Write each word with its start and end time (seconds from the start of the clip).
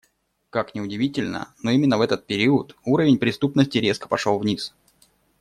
Как 0.49 0.73
ни 0.73 0.79
удивительно, 0.79 1.53
но 1.61 1.69
именно 1.69 1.99
в 1.99 2.01
этот 2.01 2.25
период 2.25 2.75
уровень 2.85 3.19
преступности 3.19 3.77
резко 3.77 4.07
пошел 4.07 4.39
вниз. 4.39 4.73